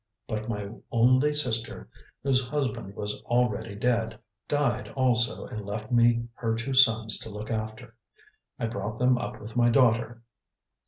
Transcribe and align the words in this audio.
But 0.27 0.49
my 0.49 0.67
only 0.91 1.31
sister, 1.31 1.87
whose 2.23 2.43
husband 2.49 2.95
was 2.95 3.21
already 3.25 3.75
dead, 3.75 4.17
died 4.47 4.87
also 4.95 5.45
and 5.45 5.63
left 5.63 5.91
me 5.91 6.27
her 6.33 6.55
two 6.55 6.73
sons 6.73 7.19
to 7.19 7.29
look 7.29 7.51
after. 7.51 7.93
I 8.57 8.65
brought 8.65 8.97
them 8.97 9.19
up 9.19 9.39
with 9.39 9.55
my 9.55 9.69
daughter. 9.69 10.23